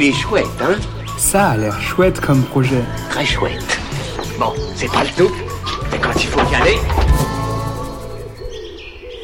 Il 0.00 0.04
est 0.04 0.12
chouette, 0.12 0.46
hein 0.60 0.76
Ça 1.18 1.48
a 1.48 1.56
l'air 1.56 1.80
chouette 1.80 2.20
comme 2.20 2.44
projet. 2.44 2.84
Très 3.10 3.26
chouette. 3.26 3.80
Bon, 4.38 4.52
c'est 4.76 4.86
pas 4.86 5.02
le 5.02 5.10
tout, 5.10 5.34
mais 5.90 5.98
quand 5.98 6.14
il 6.14 6.28
faut 6.28 6.52
y 6.52 6.54
aller... 6.54 6.76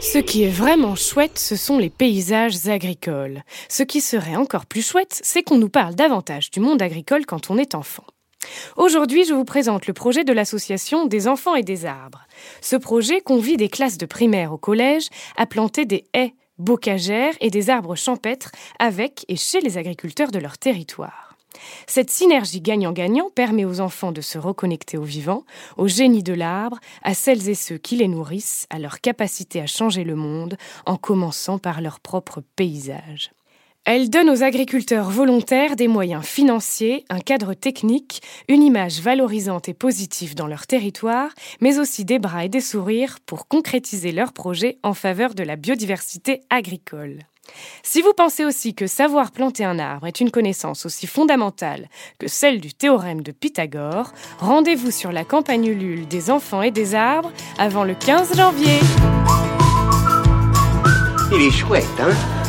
Ce 0.00 0.18
qui 0.18 0.42
est 0.42 0.50
vraiment 0.50 0.96
chouette, 0.96 1.38
ce 1.38 1.54
sont 1.54 1.78
les 1.78 1.88
paysages 1.88 2.66
agricoles. 2.66 3.44
Ce 3.68 3.84
qui 3.84 4.00
serait 4.00 4.34
encore 4.34 4.66
plus 4.66 4.84
chouette, 4.84 5.20
c'est 5.22 5.44
qu'on 5.44 5.58
nous 5.58 5.68
parle 5.68 5.94
davantage 5.94 6.50
du 6.50 6.58
monde 6.58 6.82
agricole 6.82 7.26
quand 7.26 7.48
on 7.48 7.58
est 7.58 7.76
enfant. 7.76 8.04
Aujourd'hui, 8.76 9.24
je 9.24 9.34
vous 9.34 9.44
présente 9.44 9.86
le 9.86 9.92
projet 9.92 10.24
de 10.24 10.32
l'association 10.32 11.06
des 11.06 11.28
enfants 11.28 11.54
et 11.54 11.62
des 11.62 11.86
arbres. 11.86 12.26
Ce 12.60 12.74
projet 12.74 13.20
convie 13.20 13.56
des 13.56 13.68
classes 13.68 13.98
de 13.98 14.06
primaire 14.06 14.52
au 14.52 14.58
collège 14.58 15.10
à 15.36 15.46
planter 15.46 15.84
des 15.84 16.06
haies, 16.12 16.34
bocagères 16.58 17.34
et 17.40 17.50
des 17.50 17.70
arbres 17.70 17.96
champêtres 17.96 18.50
avec 18.78 19.24
et 19.28 19.36
chez 19.36 19.60
les 19.60 19.78
agriculteurs 19.78 20.30
de 20.30 20.38
leur 20.38 20.58
territoire. 20.58 21.36
Cette 21.86 22.10
synergie 22.10 22.60
gagnant-gagnant 22.60 23.30
permet 23.34 23.64
aux 23.64 23.80
enfants 23.80 24.12
de 24.12 24.20
se 24.20 24.38
reconnecter 24.38 24.98
au 24.98 25.02
vivant, 25.02 25.44
au 25.76 25.88
génie 25.88 26.22
de 26.22 26.34
l'arbre, 26.34 26.78
à 27.02 27.14
celles 27.14 27.48
et 27.48 27.54
ceux 27.54 27.78
qui 27.78 27.96
les 27.96 28.08
nourrissent, 28.08 28.66
à 28.70 28.78
leur 28.78 29.00
capacité 29.00 29.60
à 29.60 29.66
changer 29.66 30.04
le 30.04 30.16
monde, 30.16 30.56
en 30.84 30.96
commençant 30.96 31.58
par 31.58 31.80
leur 31.80 32.00
propre 32.00 32.42
paysage. 32.56 33.30
Elle 33.88 34.10
donne 34.10 34.28
aux 34.30 34.42
agriculteurs 34.42 35.10
volontaires 35.10 35.76
des 35.76 35.86
moyens 35.86 36.24
financiers, 36.24 37.04
un 37.08 37.20
cadre 37.20 37.54
technique, 37.54 38.20
une 38.48 38.64
image 38.64 39.00
valorisante 39.00 39.68
et 39.68 39.74
positive 39.74 40.34
dans 40.34 40.48
leur 40.48 40.66
territoire, 40.66 41.30
mais 41.60 41.78
aussi 41.78 42.04
des 42.04 42.18
bras 42.18 42.44
et 42.44 42.48
des 42.48 42.60
sourires 42.60 43.18
pour 43.26 43.46
concrétiser 43.46 44.10
leurs 44.10 44.32
projets 44.32 44.78
en 44.82 44.92
faveur 44.92 45.36
de 45.36 45.44
la 45.44 45.54
biodiversité 45.54 46.40
agricole. 46.50 47.20
Si 47.84 48.02
vous 48.02 48.12
pensez 48.12 48.44
aussi 48.44 48.74
que 48.74 48.88
savoir 48.88 49.30
planter 49.30 49.64
un 49.64 49.78
arbre 49.78 50.08
est 50.08 50.18
une 50.18 50.32
connaissance 50.32 50.84
aussi 50.84 51.06
fondamentale 51.06 51.88
que 52.18 52.26
celle 52.26 52.60
du 52.60 52.74
théorème 52.74 53.22
de 53.22 53.30
Pythagore, 53.30 54.12
rendez-vous 54.40 54.90
sur 54.90 55.12
la 55.12 55.24
campagne 55.24 55.66
Ulule 55.66 56.08
des 56.08 56.32
enfants 56.32 56.62
et 56.62 56.72
des 56.72 56.96
arbres 56.96 57.30
avant 57.56 57.84
le 57.84 57.94
15 57.94 58.36
janvier. 58.36 58.80
Il 61.32 61.40
est 61.40 61.52
chouette, 61.52 61.84
hein? 62.00 62.35